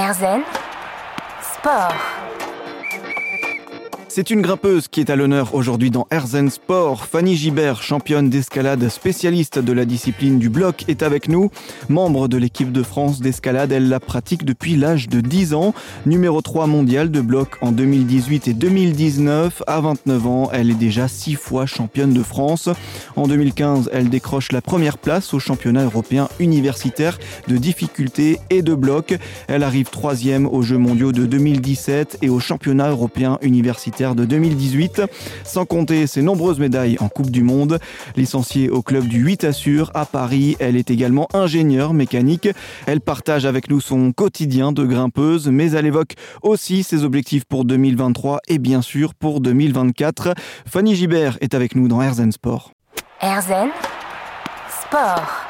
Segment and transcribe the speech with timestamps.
[0.00, 0.44] Erzen
[1.42, 1.94] Sport.
[4.12, 7.06] C'est une grimpeuse qui est à l'honneur aujourd'hui dans Herzen Sport.
[7.06, 11.52] Fanny Gibert, championne d'escalade spécialiste de la discipline du bloc, est avec nous.
[11.88, 15.74] Membre de l'équipe de France d'escalade, elle la pratique depuis l'âge de 10 ans.
[16.06, 19.62] Numéro 3 mondial de bloc en 2018 et 2019.
[19.68, 22.68] À 29 ans, elle est déjà 6 fois championne de France.
[23.14, 27.16] En 2015, elle décroche la première place au championnat européen universitaire
[27.46, 29.16] de difficulté et de bloc.
[29.46, 35.02] Elle arrive troisième aux Jeux mondiaux de 2017 et au championnat européen universitaire de 2018,
[35.44, 37.78] sans compter ses nombreuses médailles en Coupe du Monde.
[38.16, 42.48] Licenciée au club du 8 Assure à Paris, elle est également ingénieure mécanique.
[42.86, 47.66] Elle partage avec nous son quotidien de grimpeuse, mais elle évoque aussi ses objectifs pour
[47.66, 50.34] 2023 et bien sûr pour 2024.
[50.66, 52.72] Fanny Gibert est avec nous dans Sport.
[53.20, 53.68] Erzen
[54.82, 55.49] Sport.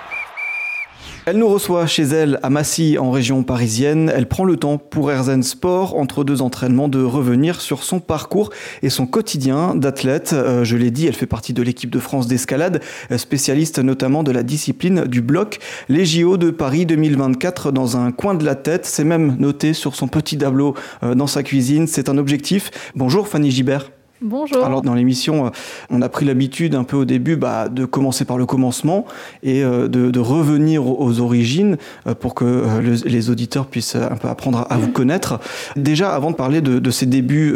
[1.27, 4.11] Elle nous reçoit chez elle à Massy en région parisienne.
[4.15, 8.51] Elle prend le temps pour Erzen Sport entre deux entraînements de revenir sur son parcours
[8.83, 10.33] et son quotidien d'athlète.
[10.33, 12.83] Euh, je l'ai dit, elle fait partie de l'équipe de France d'escalade,
[13.17, 15.59] spécialiste notamment de la discipline du bloc.
[15.89, 19.95] Les JO de Paris 2024 dans un coin de la tête, c'est même noté sur
[19.95, 21.87] son petit tableau euh, dans sa cuisine.
[21.87, 22.71] C'est un objectif.
[22.95, 23.91] Bonjour Fanny Gibert.
[24.23, 24.63] Bonjour.
[24.65, 25.51] Alors dans l'émission, euh,
[25.89, 29.07] on a pris l'habitude un peu au début bah, de commencer par le commencement
[29.43, 34.67] et euh, de, revenir aux origines euh, pour que les auditeurs puissent un peu apprendre
[34.69, 35.41] à, vous connaître.
[35.77, 37.55] Déjà, avant de parler de, ces débuts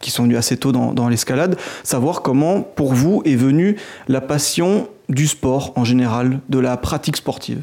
[0.00, 3.76] qui sont venus assez tôt dans, dans l'escalade, savoir comment pour vous est venue
[4.08, 7.62] la passion du sport en général, de la pratique sportive.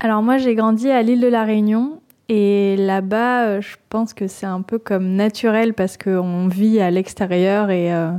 [0.00, 4.26] Alors moi j'ai grandi à l'île de la Réunion et là-bas, euh, je pense que
[4.26, 8.10] c'est un peu comme naturel parce qu'on vit à l'extérieur et, euh,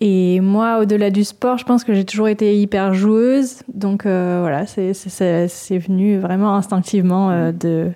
[0.00, 3.62] et moi, au-delà du sport, je pense que j'ai toujours été hyper joueuse.
[3.72, 7.90] Donc euh, voilà, c'est venu vraiment instinctivement de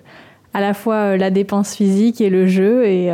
[0.53, 2.85] à la fois la dépense physique et le jeu.
[2.85, 3.11] Et,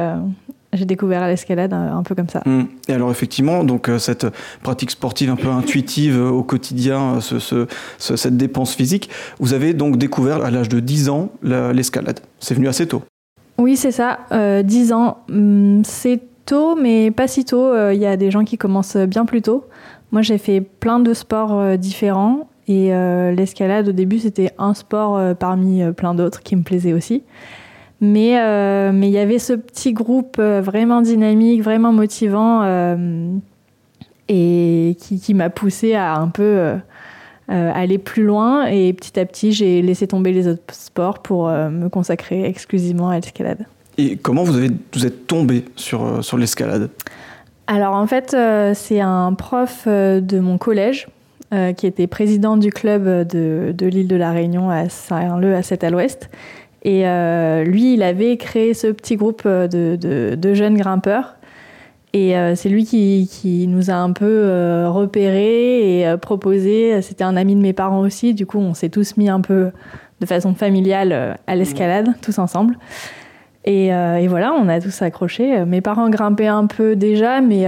[0.73, 2.41] j'ai découvert l'escalade un, peu comme ça.
[2.45, 2.63] Mmh.
[2.87, 4.27] Et alors effectivement, donc euh, cette
[4.63, 9.09] pratique sportive un peu intuitive euh, au quotidien, euh, ce, cette dépense physique,
[9.39, 12.19] vous avez donc découvert à l'âge de 10 ans l'escalade.
[12.39, 13.03] C'est venu assez tôt.
[13.57, 14.19] Oui, c'est ça.
[14.31, 17.73] 10 ans, mmh, c'est tôt, mais pas si tôt.
[17.91, 19.65] Il y a des gens qui commencent bien plus tôt.
[20.11, 22.49] Moi, j'ai fait plein de sports différents.
[22.67, 22.89] Et
[23.35, 27.23] l'escalade, au début, c'était un sport parmi plein d'autres qui me plaisait aussi.
[28.01, 33.27] Mais euh, mais il y avait ce petit groupe euh, vraiment dynamique, vraiment motivant euh,
[34.27, 36.73] et qui, qui m'a poussé à un peu
[37.47, 38.65] aller plus loin.
[38.65, 43.15] Et petit à petit, j'ai laissé tomber les autres sports pour me consacrer exclusivement à
[43.15, 43.65] l'escalade.
[43.97, 46.89] Et comment vous, avez, vous êtes tombé sur, sur l'escalade?
[47.67, 48.35] Alors en fait,
[48.73, 51.09] c'est un prof de mon collège
[51.75, 55.83] qui était président du club de, de l'île de la Réunion à Saint-Leu, à 7
[55.83, 56.29] à l'ouest
[56.83, 61.35] et euh, lui, il avait créé ce petit groupe euh, de, de, jeunes grimpeurs.
[62.13, 67.01] Et euh, c'est lui qui, qui, nous a un peu repérés et proposé.
[67.01, 68.33] C'était un ami de mes parents aussi.
[68.33, 69.71] Du coup, on s'est tous mis un peu
[70.19, 72.77] de façon familiale à l'escalade, tous ensemble.
[73.63, 75.63] Et, et, voilà, on a tous accroché.
[75.63, 77.65] Mes parents grimpaient un peu déjà, mais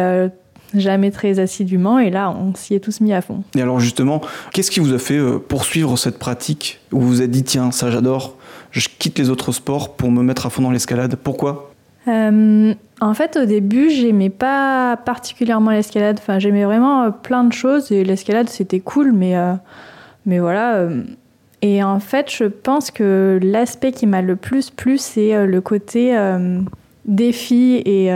[0.75, 1.99] jamais très assidûment.
[1.99, 3.43] Et là, on s'y est tous mis à fond.
[3.55, 7.31] Et alors justement, qu'est-ce qui vous a fait poursuivre cette pratique où vous vous êtes
[7.31, 8.37] dit, tiens, ça j'adore
[8.73, 11.15] je quitte les autres sports pour me mettre à fond dans l'escalade?
[11.15, 11.71] Pourquoi?
[12.07, 16.17] Euh, En fait, au début, j'aimais pas particulièrement l'escalade.
[16.19, 19.53] Enfin, j'aimais vraiment euh, plein de choses et l'escalade, c'était cool, mais, euh,
[20.25, 20.87] mais voilà.
[21.61, 26.13] Et en fait, je pense que l'aspect qui m'a le plus plu, c'est le côté
[27.05, 28.11] défi et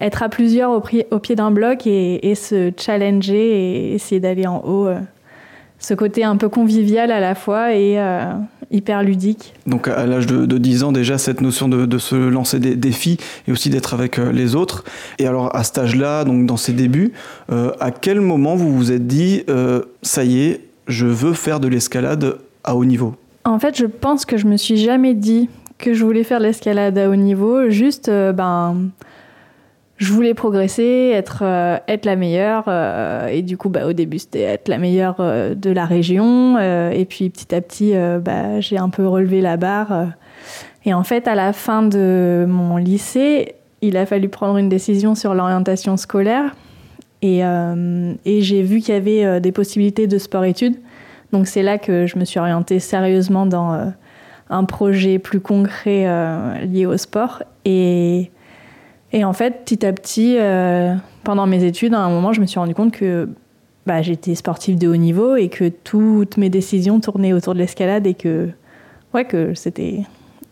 [0.00, 4.46] être à plusieurs au, au pied d'un bloc et, et, se challenger et essayer d'aller
[4.46, 4.88] en haut.
[5.78, 7.98] ce côté un peu convivial à la fois et
[8.70, 9.54] hyper ludique.
[9.66, 13.52] Donc à l'âge de, 10 ans déjà, cette notion de, se lancer des défis et
[13.52, 14.84] aussi d'être avec euh, les autres.
[15.18, 17.12] Et alors à cet âge-là, donc dans ces débuts,
[17.50, 21.60] euh, à quel moment vous vous êtes dit, euh, ça y est, je veux faire
[21.60, 23.14] de l'escalade à haut niveau?
[23.44, 25.48] En fait, je pense que je me suis jamais dit
[25.78, 27.70] que je voulais faire de l'escalade à haut niveau.
[27.70, 28.76] Juste, ben
[29.98, 32.64] je voulais progresser, être, euh, être la meilleure.
[32.68, 36.56] Euh, et du coup, bah, au début, c'était être la meilleure euh, de la région.
[36.58, 40.06] et puis, petit à petit, bah, j'ai un peu relevé la barre.
[40.84, 45.14] et en fait, à la fin de mon lycée, il a fallu prendre une décision
[45.14, 46.54] sur l'orientation scolaire.
[47.20, 50.76] Et, et j'ai vu qu'il y avait des possibilités de sport-études.
[51.32, 53.92] Donc, c'est là que je me suis orientée sérieusement dans
[54.50, 56.06] un projet plus concret
[56.66, 57.42] lié au sport.
[57.64, 58.30] Et
[59.12, 60.94] et en fait, petit à petit, euh,
[61.24, 63.28] pendant mes études, à un moment, je me suis rendu compte que
[63.86, 68.06] bah, j'étais sportive de haut niveau et que toutes mes décisions tournaient autour de l'escalade
[68.06, 68.48] et que,
[69.14, 70.02] ouais, que c'était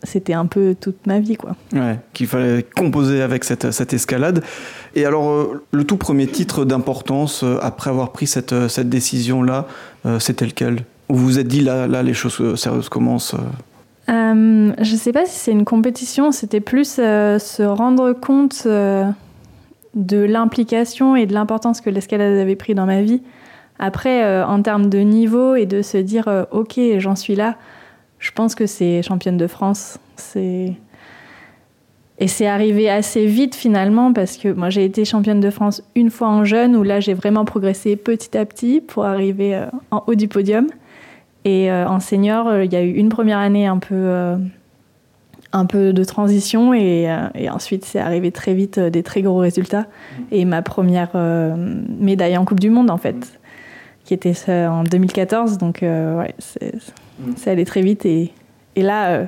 [0.03, 1.35] c'était un peu toute ma vie.
[1.35, 1.55] Quoi.
[1.73, 4.43] Ouais, qu'il fallait composer avec cette, cette escalade.
[4.93, 9.67] Et alors, euh, le tout premier titre d'importance, euh, après avoir pris cette, cette décision-là,
[10.19, 10.85] c'était lequel?
[11.09, 13.35] Ou vous vous êtes dit, là, là les choses sérieuses commencent
[14.07, 14.13] Je
[14.91, 21.25] ne sais pas si c'est une compétition, c'était plus se rendre compte de l'implication et
[21.25, 23.21] de l'importance que l'escalade avait pris dans ma vie.
[23.79, 27.55] Après, en termes de niveau et de se dire, ok, j'en suis là,
[28.19, 29.99] je pense que c'est championne de France.
[32.19, 36.09] Et c'est arrivé assez vite finalement parce que moi j'ai été championne de France une
[36.09, 40.03] fois en jeune où là j'ai vraiment progressé petit à petit pour arriver euh, en
[40.07, 40.67] haut du podium.
[41.47, 44.37] Et euh, en senior, euh, il y a eu une première année un peu,
[45.53, 49.87] un peu de transition et, et ensuite c'est arrivé très vite des très gros résultats.
[50.31, 51.15] Et ma première
[51.87, 53.39] médaille en Coupe du Monde en fait,
[54.03, 54.33] qui était
[54.67, 55.57] en 2014.
[55.57, 56.75] Donc ouais, c'est
[57.35, 58.31] ça allait très vite et,
[58.77, 59.25] et là, euh,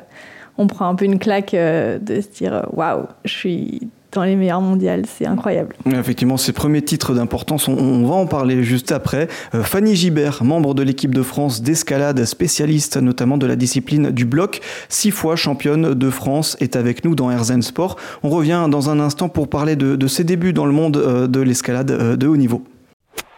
[0.58, 4.36] on prend un peu une claque euh, de se dire waouh, je suis dans les
[4.36, 5.76] meilleurs mondiales, c'est incroyable.
[5.86, 9.28] Effectivement, ces premiers titres d'importance, on, va en parler juste après.
[9.54, 14.26] Euh, Fanny Gibert, membre de l'équipe de France d'escalade, spécialiste notamment de la discipline du
[14.26, 17.98] bloc, six fois championne de France, est avec nous dans Herzen Sport.
[18.24, 21.40] On revient dans un instant pour parler de, de ses débuts dans le monde de
[21.42, 22.64] l'escalade de haut niveau.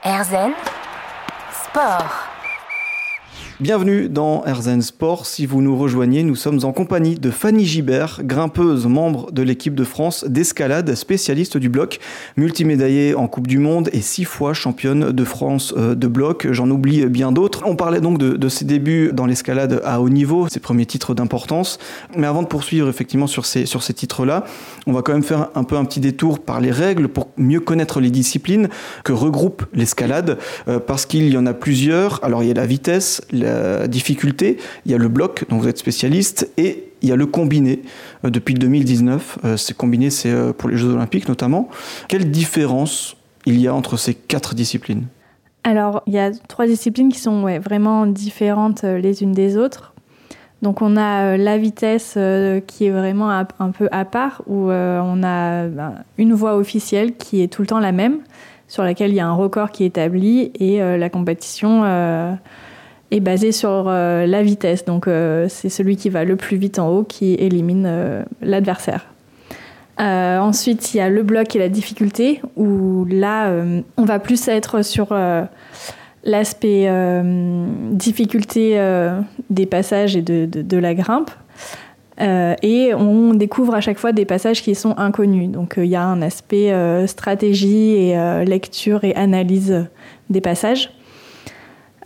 [0.04, 0.52] Herzen
[1.66, 2.31] Sport.
[3.62, 5.28] Bienvenue dans Herzen Sport.
[5.28, 9.76] Si vous nous rejoignez, nous sommes en compagnie de Fanny Gibert, grimpeuse, membre de l'équipe
[9.76, 12.00] de France d'escalade, spécialiste du bloc,
[12.38, 16.48] multimédaillée en Coupe du Monde et six fois championne de France euh, de bloc.
[16.50, 17.62] J'en oublie bien d'autres.
[17.64, 21.78] On parlait donc de, ses débuts dans l'escalade à haut niveau, ses premiers titres d'importance.
[22.18, 24.44] Mais avant de poursuivre effectivement sur ces, sur ces titres-là,
[24.88, 27.60] on va quand même faire un peu un petit détour par les règles pour mieux
[27.60, 28.70] connaître les disciplines
[29.04, 32.24] que regroupe l'escalade, euh, parce qu'il y en a plusieurs.
[32.24, 33.51] Alors il y a la vitesse, la
[33.88, 37.26] difficulté, il y a le bloc, dont vous êtes spécialiste, et il y a le
[37.26, 37.82] combiné.
[38.26, 41.70] Euh, depuis 2019, euh, c'est combiné, c'est euh, pour les Jeux Olympiques notamment.
[42.08, 43.16] Quelle différence
[43.46, 45.06] il y a entre ces quatre disciplines?
[45.64, 49.94] Alors, il y a trois disciplines qui sont vraiment différentes les unes des autres.
[50.64, 52.18] Donc on a la vitesse
[52.68, 57.44] qui est vraiment un peu à part, où on a ben, une voie officielle qui
[57.44, 58.20] est tout le temps la même,
[58.68, 61.84] sur laquelle il y a un record qui est établi, et la compétition
[63.12, 64.86] est basé sur euh, la vitesse.
[64.86, 69.06] Donc euh, c'est celui qui va le plus vite en haut qui élimine euh, l'adversaire.
[70.00, 73.54] ensuite, il y a le bloc et la difficulté, où là,
[73.98, 75.16] on va plus être sur
[76.24, 76.90] l'aspect
[77.92, 78.82] difficulté
[79.52, 81.30] des passages et de, de, la grimpe.
[82.20, 85.52] et on découvre à chaque fois des passages qui sont inconnus.
[85.52, 86.74] Donc il y a un aspect
[87.06, 89.86] stratégie et lecture et analyse
[90.32, 90.90] des passages.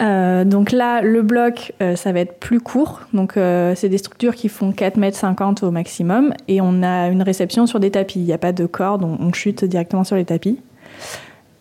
[0.02, 3.02] Euh, donc là, le bloc, euh, ça va être plus court.
[3.14, 7.08] Donc euh, c'est des structures qui font 4 mètres 50 au maximum et on a
[7.08, 8.20] une réception sur des tapis.
[8.20, 10.60] Il n'y a pas de corde, on, chute directement sur les tapis.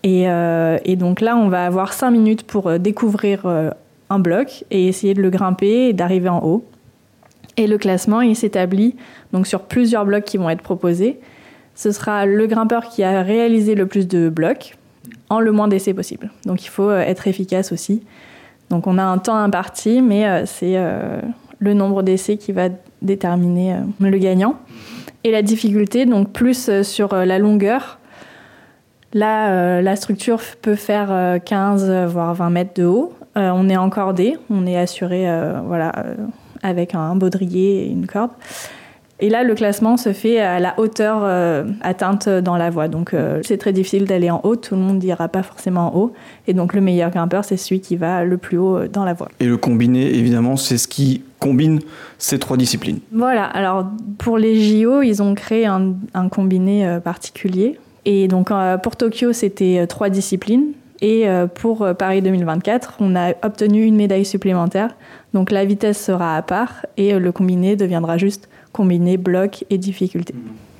[0.03, 3.47] Et, et, donc là, on va avoir 5 minutes pour découvrir
[4.11, 6.65] un bloc et essayer de le grimper et d'arriver en haut.
[7.57, 8.97] Et le classement, il s'établit
[9.33, 11.21] donc sur plusieurs blocs qui vont être proposés.
[11.75, 14.77] Ce sera le grimpeur qui a réalisé le plus de blocs
[15.41, 16.31] le moins d'essais possible.
[16.47, 18.03] Donc il faut être efficace aussi.
[18.71, 21.21] Donc on a un temps imparti, mais euh, c'est euh,
[21.59, 22.69] le nombre d'essais qui va
[23.03, 24.57] déterminer euh, le gagnant.
[25.23, 27.99] Et la difficulté, donc plus sur la longueur.
[29.15, 33.15] Là, la structure peut faire 15 voire 20 mètres de haut.
[33.35, 35.27] on est encordé, on est assuré
[35.67, 35.93] voilà,
[36.63, 38.33] avec un baudrier et une corde.
[39.21, 42.89] Et là, le classement se fait à la hauteur euh, atteinte dans la voie.
[42.89, 44.57] Donc, euh, c'est très difficile d'aller en haut.
[44.57, 46.13] Tout le monde n'ira pas forcément en haut.
[46.49, 49.13] Et donc, le meilleur grimpeur, c'est celui qui va le plus haut euh, dans la
[49.13, 49.29] voie.
[49.39, 51.79] Et le combiné, évidemment, c'est ce qui combine
[52.19, 52.99] ces trois disciplines.
[53.13, 53.45] Voilà.
[53.45, 53.87] Alors,
[54.19, 57.79] pour les JO, ils ont créé un, un combiné particulier.
[58.07, 58.51] Et donc,
[58.83, 60.73] pour Tokyo, c'était trois disciplines.
[61.03, 64.97] Et pour Paris 2024, on a obtenu une médaille supplémentaire.
[65.35, 70.35] Donc, la vitesse sera à part et le combiné deviendra juste combiner bloc et difficulté.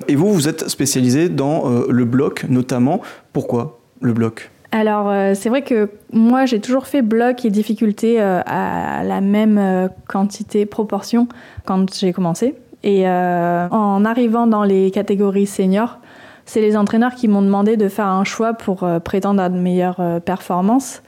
[0.07, 3.01] Et vous, vous êtes spécialisé dans euh, le bloc notamment.
[3.33, 4.51] Pourquoi le bloc?
[4.71, 9.21] Alors, euh, c'est vrai que moi, j'ai toujours fait bloc et difficulté euh, à la
[9.21, 11.27] même quantité, proportion
[11.63, 12.55] quand j'ai commencé.
[12.83, 15.97] Et en arrivant dans les catégories seniors,
[16.45, 20.21] c'est les entraîneurs qui m'ont demandé de faire un choix pour prétendre à de meilleures
[20.23, 21.01] performances.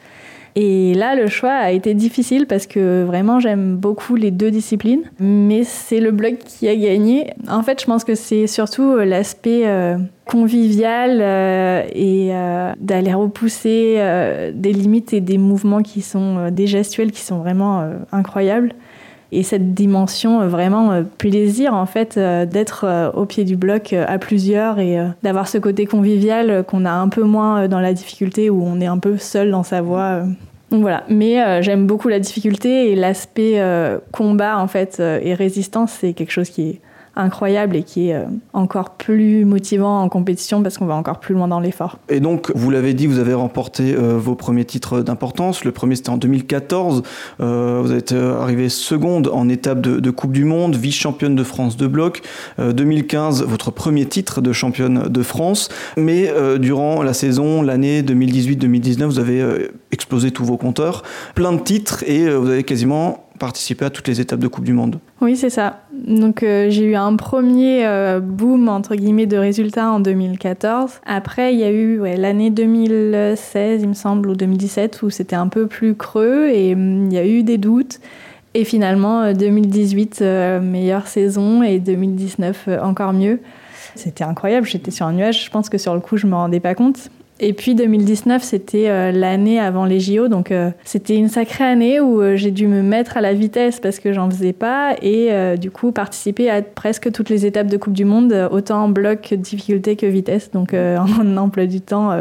[0.59, 5.03] Et là, le choix a été difficile parce que vraiment, j'aime beaucoup les deux disciplines.
[5.19, 7.31] Mais c'est le bloc qui a gagné.
[7.47, 12.31] En fait, je pense que c'est surtout euh, l'aspect euh, convivial euh, et
[12.79, 14.01] d'aller repousser
[14.55, 18.73] des limites et des mouvements qui sont des gestuels qui sont vraiment incroyables.
[19.31, 24.97] Et cette dimension vraiment plaisir en fait d'être au pied du bloc à plusieurs et
[25.23, 28.85] d'avoir ce côté convivial qu'on a un peu moins dans la difficulté où on est
[28.85, 30.23] un peu seul dans sa voie.
[30.71, 33.61] Donc voilà, mais j'aime beaucoup la difficulté et l'aspect
[34.11, 36.81] combat en fait et résistance, c'est quelque chose qui est
[37.17, 41.35] incroyable et qui est euh, encore plus motivant en compétition parce qu'on va encore plus
[41.35, 41.97] loin dans l'effort.
[42.09, 45.63] Et donc, vous l'avez dit, vous avez remporté euh, vos premiers titres d'importance.
[45.63, 47.03] Le premier, c'était en 2014.
[47.39, 51.85] Euh, vous êtes arrivé seconde en étape de, Coupe du Monde, vice-championne de France de
[51.85, 52.21] bloc.
[52.57, 55.69] 2015, votre premier titre de championne de France.
[55.95, 61.03] Mais durant la saison, l'année 2018-2019, vous avez explosé tous vos compteurs.
[61.35, 64.73] Plein de titres et vous avez quasiment participer à toutes les étapes de Coupe du
[64.73, 64.99] Monde.
[65.21, 65.81] Oui, c'est ça.
[66.05, 71.01] Donc euh, j'ai eu un premier euh, boom entre guillemets de résultats en 2014.
[71.05, 75.47] Après, il y a eu l'année 2016, il me semble, ou 2017 où c'était un
[75.47, 77.99] peu plus creux et hum, il y a eu des doutes.
[78.53, 83.39] Et finalement, 2018, euh, meilleure saison et 2019 encore mieux.
[83.95, 85.45] C'était incroyable, j'étais sur un nuage.
[85.45, 87.09] Je pense que sur le coup, je me rendais pas compte.
[87.39, 91.99] Et puis 2019, c'était euh, l'année avant les JO, donc euh, c'était une sacrée année
[91.99, 94.95] où euh, j'ai dû me mettre à la vitesse parce que j'en faisais pas.
[95.01, 98.89] Et du coup participer à presque toutes les étapes de Coupe du Monde, autant en
[98.89, 102.11] bloc, difficulté que vitesse, donc en emploi du temps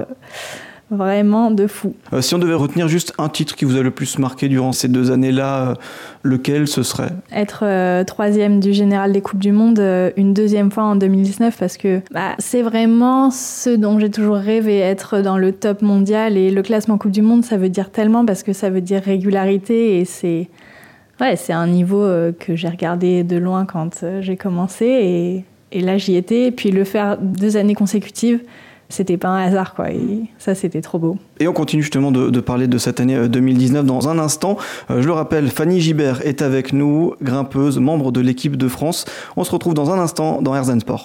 [0.91, 1.95] vraiment de fou.
[2.13, 4.73] Euh, si on devait retenir juste un titre qui vous a le plus marqué durant
[4.73, 5.75] ces deux années-là, euh,
[6.23, 7.11] lequel ce serait?
[7.33, 9.81] Être euh, troisième du général des Coupes du Monde
[10.17, 14.79] une deuxième fois en 2019 parce que bah, c'est vraiment ce dont j'ai toujours rêvé,
[14.79, 18.25] être dans le top mondial et le classement Coupe du Monde, ça veut dire tellement
[18.25, 20.49] parce que ça veut dire régularité et c'est
[21.21, 22.07] ouais, c'est un niveau
[22.39, 26.71] que j'ai regardé de loin quand j'ai commencé et, et là j'y étais et puis
[26.71, 28.41] le faire deux années consécutives
[28.89, 29.87] c'était pas un hasard quoi
[30.39, 31.19] ça c'était trop beau.
[31.41, 34.57] Et on continue justement de, parler de cette année 2019 euh, dans un instant.
[34.91, 39.05] Euh, je le rappelle, Fanny Gibert est avec nous, grimpeuse, membre de l'équipe de France.
[39.37, 41.05] On se retrouve dans un instant dans Herzen Sport.